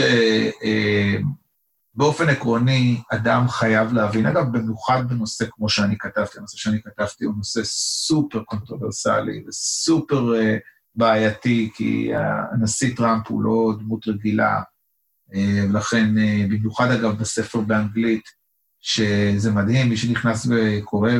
[1.98, 7.34] באופן עקרוני, אדם חייב להבין, אגב, במיוחד בנושא כמו שאני כתבתי, הנושא שאני כתבתי הוא
[7.38, 10.60] נושא סופר קונטרוברסלי וסופר uh,
[10.96, 12.12] בעייתי, כי
[12.54, 14.62] הנשיא טראמפ הוא לא דמות רגילה,
[15.32, 15.38] uh,
[15.70, 18.24] ולכן, uh, במיוחד אגב בספר באנגלית,
[18.80, 21.12] שזה מדהים, מי שנכנס וקורא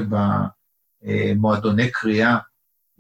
[1.04, 2.38] במועדוני קריאה,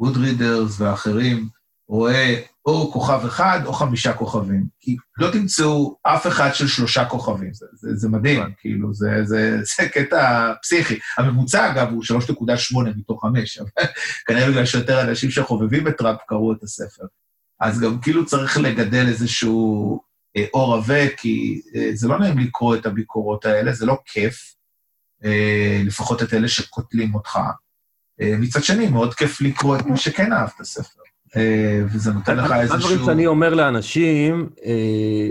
[0.02, 1.48] Good Readers ואחרים,
[1.88, 4.65] רואה או כוכב אחד או חמישה כוכבים.
[4.80, 9.58] כי לא תמצאו אף אחד של שלושה כוכבים, זה, זה, זה מדהים, כאילו, זה, זה,
[9.63, 10.99] זה קטע פסיכי.
[11.17, 13.69] הממוצע, אגב, הוא 3.8 מתוך 5, אבל
[14.27, 17.03] כנראה בגלל שיותר אנשים שחובבים את טראמפ קראו את הספר.
[17.60, 19.99] אז גם כאילו צריך לגדל איזשהו
[20.38, 24.56] אה, אור עבה, כי אה, זה לא נעים לקרוא את הביקורות האלה, זה לא כיף,
[25.25, 27.39] אה, לפחות את אלה שקוטלים אותך.
[28.21, 31.07] אה, מצד שני, מאוד כיף לקרוא את מי שכן אהב את הספר.
[31.36, 32.78] אה, וזה נותן לך איזשהו...
[32.78, 35.30] אחד הדברים שאני אומר לאנשים, אה,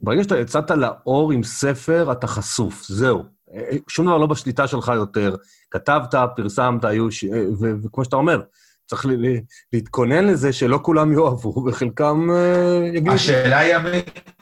[0.00, 3.22] ברגע שאתה יצאת לאור עם ספר, אתה חשוף, זהו.
[3.88, 5.36] שום דבר לא בשליטה שלך יותר.
[5.70, 7.10] כתבת, פרסמת, היו...
[7.10, 7.24] ש...
[7.84, 8.40] וכמו שאתה אומר,
[8.86, 9.06] צריך
[9.72, 13.12] להתכונן לזה שלא כולם יאהבו, וחלקם אה, יגידו...
[13.12, 13.74] השאלה היא,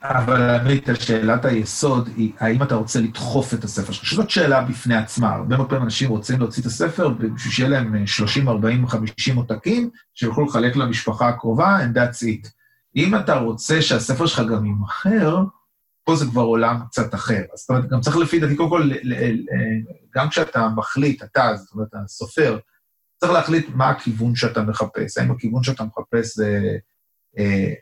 [0.02, 4.04] אבל עמית, שאלת היסוד היא, האם אתה רוצה לדחוף את הספר שלך?
[4.04, 5.34] שזאת שאלה בפני עצמה.
[5.34, 9.90] הרבה מאוד פעמים אנשים רוצים להוציא את הספר בשביל שיהיה להם 30, 40, 50 עותקים,
[10.14, 12.48] שיוכלו לחלק למשפחה הקרובה, and that's it.
[12.96, 15.44] אם אתה רוצה שהספר שלך גם יימכר,
[16.04, 17.42] פה זה כבר עולם קצת אחר.
[17.54, 18.90] זאת אומרת, גם צריך לפי דעתי, קודם כל,
[20.14, 22.58] גם כשאתה מחליט, אתה, זאת אומרת, הסופר,
[23.24, 25.18] צריך להחליט מה הכיוון שאתה מחפש.
[25.18, 26.76] האם הכיוון שאתה מחפש זה...
[27.38, 27.72] אה,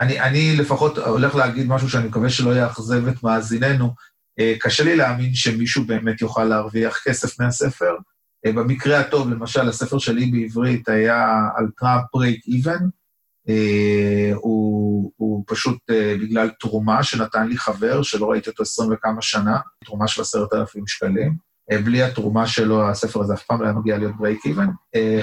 [0.00, 3.94] אני, אני לפחות הולך להגיד משהו שאני מקווה שלא יאכזב את מאזיננו.
[4.38, 7.94] אה, קשה לי להאמין שמישהו באמת יוכל להרוויח כסף מהספר.
[8.46, 12.86] אה, במקרה הטוב, למשל, הספר שלי בעברית היה על טראמפ break even.
[14.34, 15.78] הוא, הוא פשוט
[16.20, 20.86] בגלל תרומה שנתן לי חבר, שלא ראיתי אותו עשרים וכמה שנה, תרומה של עשרת אלפים
[20.86, 21.51] שקלים.
[21.72, 24.68] אה, בלי התרומה שלו, הספר הזה אף פעם לא היה מגיע להיות break even.
[24.94, 25.22] אה,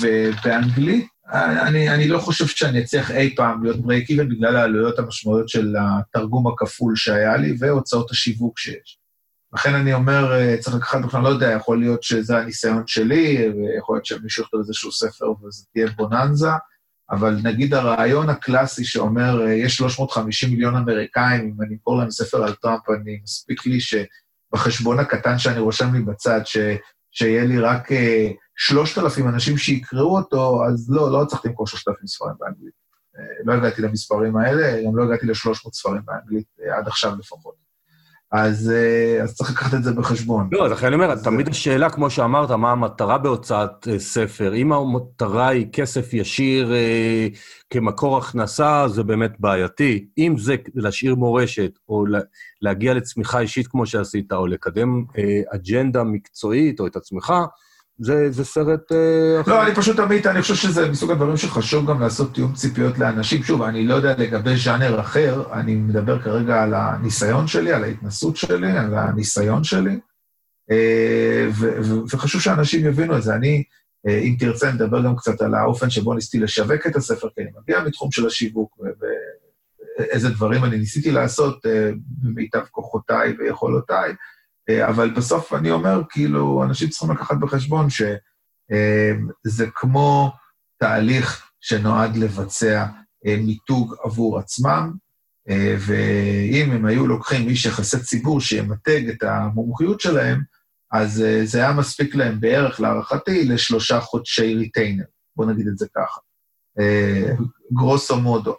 [0.00, 5.48] ובאנגלית, אני, אני לא חושב שאני אצליח אי פעם להיות break even בגלל העלויות המשמעותיות
[5.48, 8.98] של התרגום הכפול שהיה לי והוצאות השיווק שיש.
[9.52, 13.96] לכן אני אומר, אה, צריך לקחת בכלל, לא יודע, יכול להיות שזה הניסיון שלי, ויכול
[13.96, 16.50] להיות שמישהו יכתוב איזשהו ספר וזה תהיה בוננזה,
[17.10, 22.52] אבל נגיד הרעיון הקלאסי שאומר, יש 350 מיליון אמריקאים, אם אני אמכור להם ספר על
[22.52, 23.94] טראמפ, אני מספיק לי ש...
[24.52, 26.56] בחשבון הקטן שאני רושם לי בצד, ש,
[27.10, 27.94] שיהיה לי רק uh,
[28.56, 32.74] 3,000 אנשים שיקראו אותו, אז לא, לא צריך למכור 3,000 ספרים באנגלית.
[33.16, 37.61] Uh, לא הגעתי למספרים האלה, גם לא הגעתי ל-300 ספרים באנגלית, uh, עד עכשיו לפחות.
[38.32, 40.48] אז, uh, אז צריך לקחת את זה בחשבון.
[40.52, 44.54] לא, לכן אני אומר, תמיד השאלה, כמו שאמרת, מה המטרה בהוצאת uh, ספר.
[44.54, 47.38] אם המטרה היא כסף ישיר uh,
[47.70, 50.06] כמקור הכנסה, זה באמת בעייתי.
[50.18, 52.04] אם זה להשאיר מורשת, או
[52.62, 57.32] להגיע לצמיחה אישית כמו שעשית, או לקדם uh, אג'נדה מקצועית, או את עצמך,
[57.98, 58.92] זה, זה סרט...
[58.92, 62.98] אה, לא, אני פשוט עמית, אני חושב שזה מסוג הדברים שחשוב גם לעשות תיאום ציפיות
[62.98, 63.42] לאנשים.
[63.42, 68.36] שוב, אני לא יודע לגבי ז'אנר אחר, אני מדבר כרגע על הניסיון שלי, על ההתנסות
[68.36, 70.00] שלי, על הניסיון שלי,
[70.70, 71.48] אה,
[72.12, 73.34] וחשוב שאנשים יבינו את זה.
[73.34, 73.62] אני,
[74.08, 77.50] אה, אם תרצה, נדבר גם קצת על האופן שבו ניסיתי לשווק את הספר, כי אני
[77.62, 78.78] מגיע מתחום של השיווק,
[79.98, 81.60] ואיזה דברים אני ניסיתי לעשות
[82.22, 84.12] במיטב כוחותיי ויכולותיי.
[84.72, 90.32] אה, אבל בסוף אני אומר, כאילו, אנשים צריכים לקחת בחשבון שזה אה, כמו
[90.78, 92.86] תהליך שנועד לבצע
[93.26, 94.92] אה, מיתוג עבור עצמם,
[95.78, 100.42] ואם הם היו לוקחים איש יחסי ציבור שימתג את המומחיות שלהם,
[100.92, 105.04] אז זה היה מספיק להם בערך, להערכתי, לשלושה חודשי ריטיינר,
[105.36, 106.20] בואו נגיד את זה ככה.
[107.72, 108.56] גרוסו מודו.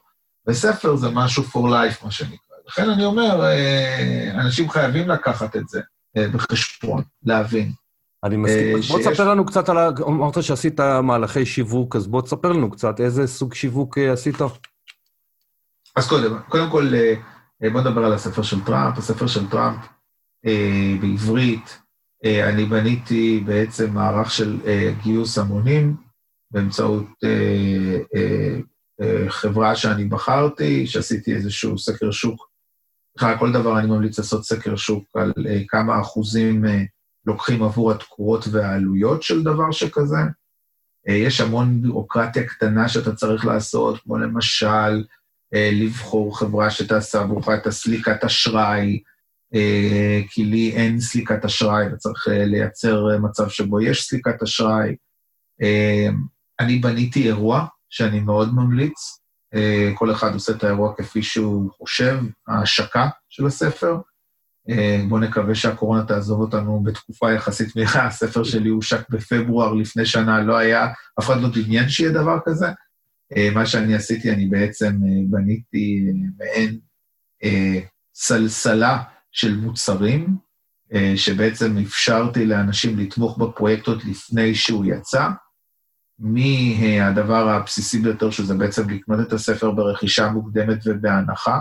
[0.47, 2.58] וספר זה משהו for life, מה שנקרא.
[2.67, 3.45] לכן אני אומר,
[4.36, 5.82] אנשים חייבים לקחת את זה.
[6.17, 7.71] אה, בחשבון, להבין.
[8.23, 8.76] אני מסכים.
[8.76, 9.89] אה, בוא תספר לנו קצת על ה...
[10.08, 14.36] אמרת שעשית מהלכי שיווק, אז בוא תספר לנו קצת איזה סוג שיווק אה, עשית.
[15.95, 16.93] אז קודם, קודם כל,
[17.71, 18.97] בוא נדבר על הספר של טראמפ.
[18.97, 19.80] הספר של טראמפ
[21.02, 21.80] בעברית,
[22.23, 24.60] אני בניתי בעצם מערך של
[25.04, 25.95] גיוס המונים
[26.52, 27.06] באמצעות
[29.28, 32.52] חברה שאני בחרתי, שעשיתי איזשהו סקר שוק
[33.15, 36.67] בכלל, כל דבר אני ממליץ לעשות סקר שוק על uh, כמה אחוזים uh,
[37.26, 40.21] לוקחים עבור התקורות והעלויות של דבר שכזה.
[41.10, 45.04] Uh, יש המון בירוקרטיה קטנה שאתה צריך לעשות, כמו למשל,
[45.56, 48.99] uh, לבחור חברה שתעשה עבורך את הסליקת אשראי,
[49.56, 54.95] uh, כי לי אין סליקת אשראי, וצריך uh, לייצר uh, מצב שבו יש סליקת אשראי.
[55.62, 56.13] Uh,
[56.60, 59.22] אני בניתי אירוע שאני מאוד ממליץ,
[59.95, 63.97] כל אחד עושה את האירוע כפי שהוא חושב, ההשקה של הספר.
[64.69, 68.07] אה, בואו נקווה שהקורונה תעזוב אותנו בתקופה יחסית מהירה.
[68.07, 70.87] הספר שלי הושק בפברואר לפני שנה, לא היה,
[71.19, 72.67] אף אחד לא דמיין שיהיה דבר כזה.
[73.37, 74.91] אה, מה שאני עשיתי, אני בעצם
[75.29, 76.05] בניתי
[76.37, 76.79] מעין
[78.15, 80.37] סלסלה של מוצרים,
[81.15, 85.29] שבעצם אפשרתי לאנשים לתמוך בפרויקט עוד לפני שהוא יצא.
[86.19, 91.60] מהדבר הבסיסי ביותר, שזה בעצם לקנות את הספר ברכישה מוקדמת ובהנחה,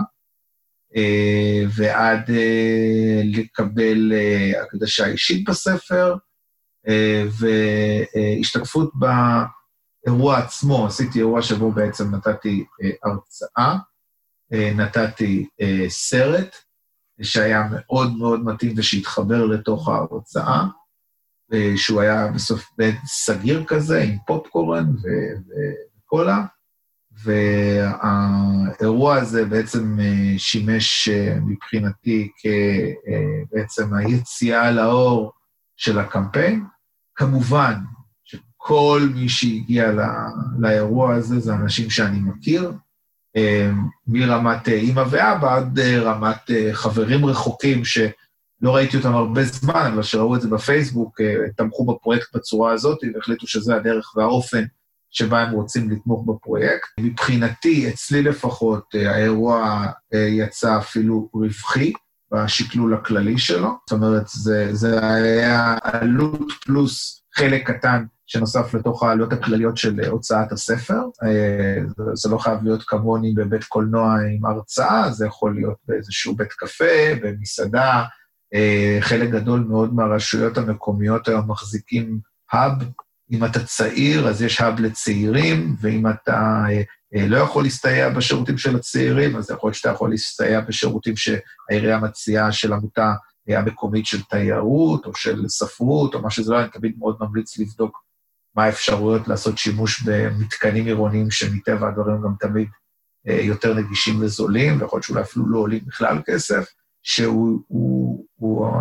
[0.95, 6.15] אה, ועד אה, לקבל אה, הקדשה אישית בספר,
[7.39, 12.65] והשתקפות באירוע עצמו, עשיתי אירוע שבו בעצם נתתי
[13.03, 13.77] הרצאה,
[14.51, 15.47] נתתי
[15.87, 16.55] סרט,
[17.21, 20.67] שהיה מאוד מאוד מתאים ושהתחבר לתוך ההרצאה, אה,
[21.75, 24.85] שהוא היה בסוף בית סגיר כזה, עם פופקורן
[26.05, 26.45] וקולה,
[27.23, 35.31] והאירוע הזה בעצם אה, שימש אה, מבחינתי כבעצם היציאה לאור
[35.77, 36.63] של הקמפיין.
[37.15, 37.73] כמובן
[38.23, 40.03] שכל מי שהגיע לא,
[40.59, 42.73] לאירוע הזה זה אנשים שאני מכיר,
[44.07, 47.97] מרמת אימא ואבא עד רמת חברים רחוקים ש...
[48.63, 51.21] לא ראיתי אותם הרבה זמן, אבל כשראו את זה בפייסבוק,
[51.55, 54.63] תמכו בפרויקט בצורה הזאת, והחליטו שזה הדרך והאופן
[55.13, 56.89] שבה הם רוצים לתמוך בפרויקט.
[56.99, 61.93] מבחינתי, אצלי לפחות, אה, האירוע אה, יצא אפילו רווחי
[62.31, 63.69] בשקלול הכללי שלו.
[63.89, 70.09] זאת אומרת, זה, זה היה עלות פלוס חלק קטן שנוסף לתוך העלויות הכלליות של אה,
[70.09, 71.01] הוצאת הספר.
[72.13, 77.15] זה לא חייב להיות כמוני בבית קולנוע עם הרצאה, זה יכול להיות באיזשהו בית קפה,
[77.21, 78.03] במסעדה.
[78.99, 82.19] חלק גדול מאוד מהרשויות המקומיות היום מחזיקים
[82.51, 82.83] האב
[83.31, 86.81] אם אתה צעיר, אז יש האב לצעירים, ואם אתה אה,
[87.15, 91.99] אה, לא יכול להסתייע בשירותים של הצעירים, אז יכול להיות שאתה יכול להסתייע בשירותים שהעירייה
[91.99, 93.13] מציעה של עמותה
[93.49, 97.57] אה, המקומית של תיירות, או של ספרות, או מה שזה לא, אני תמיד מאוד ממליץ
[97.57, 98.03] לבדוק
[98.55, 102.67] מה האפשרויות לעשות שימוש במתקנים עירוניים שמטבע הדברים גם תמיד
[103.25, 106.65] יותר נגישים וזולים, ויכול להיות שאולי אפילו לא עולים בכלל כסף,
[107.03, 107.59] שהוא
[108.13, 108.77] הוא, הוא,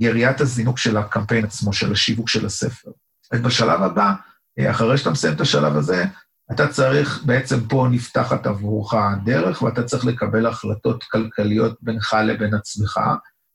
[0.00, 2.90] יריית הזינוק של הקמפיין עצמו, של השיווק של הספר.
[3.34, 4.12] בשלב הבא,
[4.58, 6.04] אה, אחרי שאתה מסיים את השלב הזה,
[6.52, 13.00] אתה צריך, בעצם פה נפתחת עבורך הדרך, ואתה צריך לקבל החלטות כלכליות בינך לבין עצמך,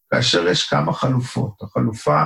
[0.10, 1.54] כאשר יש כמה חלופות.
[1.62, 2.24] החלופה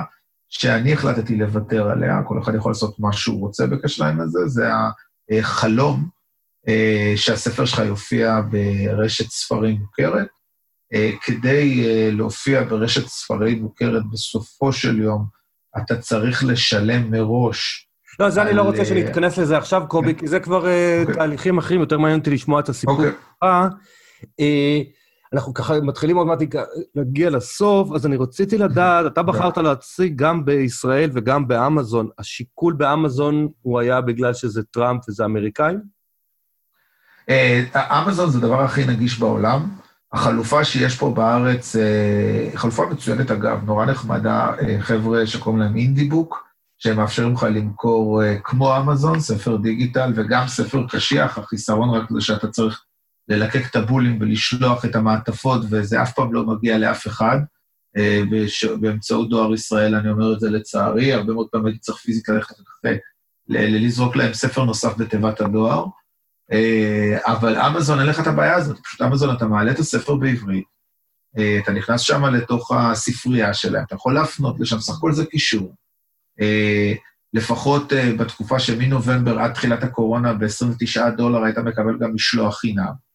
[0.48, 4.68] שאני החלטתי לוותר עליה, כל אחד יכול לעשות מה שהוא רוצה בקשר הזה, זה
[5.38, 6.08] החלום
[6.68, 10.28] אה, שהספר שלך יופיע ברשת ספרים מוכרת.
[10.94, 15.24] אה, כדי להופיע ברשת ספרים מוכרת בסופו של יום,
[15.78, 17.90] אתה צריך לשלם מראש.
[18.20, 21.14] לא, זה אני לא רוצה שנתכנס לזה עכשיו, קובי, כי זה כבר אה, אוקיי.
[21.14, 23.10] תהליכים אחרים, יותר מעניין אותי לשמוע את הסיפור אוקיי.
[23.10, 23.48] שלך.
[24.40, 24.80] אה,
[25.32, 26.38] אנחנו ככה מתחילים עוד מעט
[26.94, 32.08] להגיע לסוף, אז אני רציתי לדעת, אתה בחרת להציג גם בישראל וגם באמזון.
[32.18, 35.80] השיקול באמזון הוא היה בגלל שזה טראמפ וזה אמריקאים?
[37.28, 39.68] אה, אמזון זה הדבר הכי נגיש בעולם.
[40.12, 46.50] החלופה שיש פה בארץ, אה, חלופה מצוינת אגב, נורא נחמדה, אה, חבר'ה שקוראים להם אינדיבוק,
[46.78, 52.20] שהם מאפשרים לך למכור אה, כמו אמזון, ספר דיגיטל וגם ספר קשיח, החיסרון רק זה
[52.20, 52.84] שאתה צריך
[53.28, 57.38] ללקק את הבולים ולשלוח את המעטפות, וזה אף פעם לא מגיע לאף אחד.
[58.80, 62.54] באמצעות דואר ישראל, אני אומר את זה לצערי, הרבה מאוד פעמים צריך פיזיקה ללכת
[63.48, 65.86] לזרוק להם ספר נוסף בתיבת הדואר.
[66.52, 70.64] אה, אבל אמזון, אין לך את הבעיה הזאת, פשוט אמזון, אתה מעלה את הספר בעברית,
[71.38, 75.74] אה, אתה נכנס שם לתוך הספרייה שלהם, אתה יכול להפנות לשם, סך הכל זה קישור.
[76.40, 76.92] אה,
[77.34, 83.10] לפחות בתקופה שמנובמבר עד תחילת הקורונה, ב-29 דולר היית מקבל גם משלוח חינם.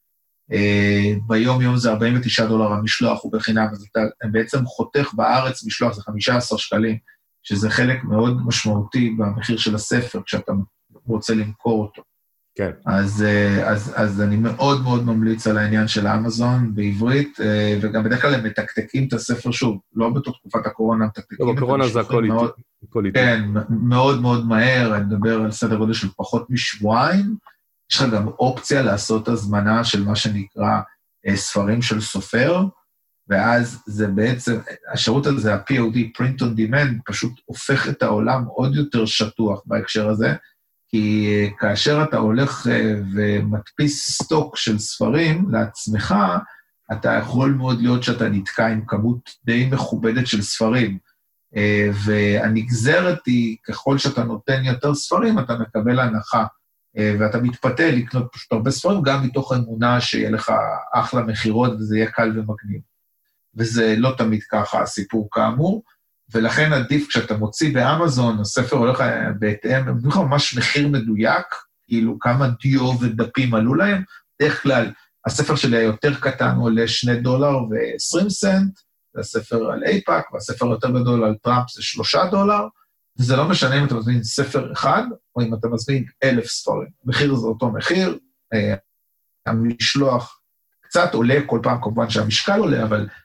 [1.28, 4.00] ביום-יום זה 49 דולר המשלוח הוא בחינם, אז אתה
[4.32, 6.98] בעצם חותך בארץ משלוח, זה 15 שקלים,
[7.43, 10.52] שזה חלק מאוד משמעותי במחיר של הספר, כשאתה
[11.06, 12.04] רוצה למכור אותו.
[12.56, 12.72] כן.
[12.86, 18.04] אז, אה, אז, אז אני מאוד מאוד ממליץ על העניין של אמזון בעברית, אה, וגם
[18.04, 21.88] בדרך כלל הם מתקתקים את הספר שוב, לא בתוך תקופת הקורונה, מתקתקים לא, את בקורונה
[21.88, 22.24] זה הכל
[23.06, 23.20] איטי.
[23.20, 27.36] כן, מאוד מאוד מהר, אני מדבר על סדר גודל של פחות משבועיים.
[27.91, 30.80] יש לך גם אופציה לעשות הזמנה של מה שנקרא
[31.28, 32.63] אה, ספרים של סופר,
[33.28, 34.60] ואז זה בעצם,
[34.94, 40.34] השירות הזה, ה-POD, Print on Demand, פשוט הופך את העולם עוד יותר שטוח בהקשר הזה.
[40.88, 46.15] כי אה, כאשר אתה הולך אה, ומדפיס סטוק של ספרים לעצמך,
[46.91, 50.98] אתה יכול מאוד להיות שאתה נתקע עם כמות די מכובדת של ספרים.
[51.56, 56.45] אה, והנגזרת היא, ככל שאתה נותן יותר ספרים, אתה מקבל הנחה.
[57.19, 60.52] ואתה מתפתה לקנות פשוט הרבה ספרים, גם מתוך אמונה שיהיה לך
[60.93, 62.82] אחלה מכירות וזה יהיה קל ומגניב.
[63.56, 65.84] וזה לא תמיד ככה הסיפור כאמור.
[66.33, 69.03] ולכן עדיף כשאתה מוציא באמזון, הספר הולך
[69.39, 71.45] בהתאם, הם לך ממש מחיר מדויק,
[71.83, 74.03] כאילו כמה דיו ודפים עלו להם.
[74.39, 74.91] בדרך כלל,
[75.25, 78.79] הספר שלי היותר קטן עולה 2 דולר ו-20 סנט,
[79.13, 82.67] זה הספר על אייפאק, והספר היותר גדול על טראמפ זה 3 דולר,
[83.19, 85.03] וזה לא משנה אם אתה מזמין ספר אחד,
[85.36, 86.88] או אם אתה מזמין אלף ספרים.
[87.05, 88.17] מחיר זה אותו מחיר,
[88.53, 88.76] אה,
[89.45, 90.39] המשלוח
[90.82, 93.24] קצת עולה כל פעם, כמובן שהמשקל עולה, אבל אה, אה,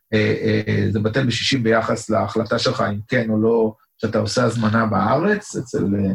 [0.90, 5.84] זה בטל בשישים ביחס להחלטה שלך אם כן או לא, שאתה עושה הזמנה בארץ, אצל,
[5.84, 6.12] אה,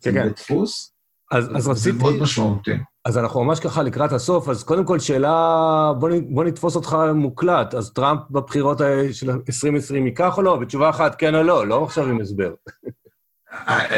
[0.00, 0.92] כן, בית דפוס.
[1.30, 1.92] אז, אז רציתי...
[1.92, 2.70] זה מאוד משמעותי.
[3.04, 7.74] אז אנחנו ממש ככה לקראת הסוף, אז קודם כל שאלה, בוא, בוא נתפוס אותך מוקלט.
[7.74, 8.80] אז טראמפ בבחירות
[9.12, 10.56] של 2020 ייקח או לא?
[10.56, 12.54] בתשובה אחת, כן או לא, לא עכשיו עם הסבר.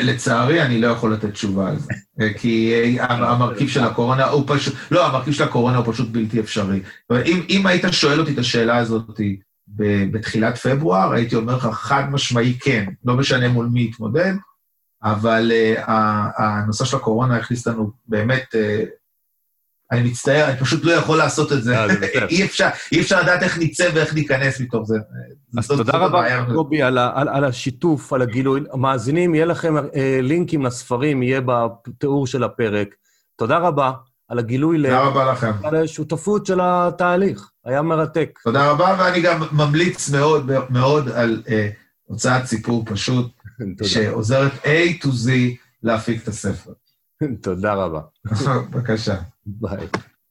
[0.02, 5.06] לצערי, אני לא יכול לתת תשובה על זה, כי המרכיב של הקורונה הוא פשוט, לא,
[5.06, 6.80] המרכיב של הקורונה הוא פשוט בלתי אפשרי.
[7.12, 9.20] אם, אם היית שואל אותי את השאלה הזאת
[10.10, 14.34] בתחילת פברואר, הייתי אומר לך חד משמעי כן, לא משנה מול מי יתמודד,
[15.02, 15.90] אבל uh,
[16.38, 18.88] הנושא של הקורונה הכניס לנו באמת, uh,
[19.92, 21.76] אני מצטער, אני פשוט לא יכול לעשות את זה.
[22.28, 24.98] אי אפשר, אי אפשר לדעת איך נצא ואיך ניכנס מתוך זה.
[25.58, 28.60] אז תודה רבה, קובי, על, השיתוף, על הגילוי.
[28.74, 31.40] מאזינים, יהיה לכם אה, לינקים לספרים, יהיה
[31.86, 32.88] בתיאור של הפרק.
[33.36, 33.92] תודה רבה
[34.28, 34.76] על הגילוי.
[34.76, 35.06] תודה ל...
[35.06, 35.52] רבה לכם.
[35.62, 38.38] על השותפות של התהליך, היה מרתק.
[38.44, 41.68] תודה רבה, ואני גם ממליץ מאוד מאוד על אה,
[42.04, 43.26] הוצאת סיפור פשוט.
[43.82, 45.30] שעוזרת A to Z
[45.82, 46.72] להפיק את הספר.
[47.42, 48.00] תודה רבה.
[48.70, 49.16] בבקשה.
[49.46, 49.88] Bye.